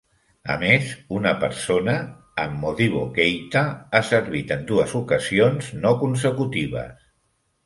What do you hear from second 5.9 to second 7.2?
consecutives.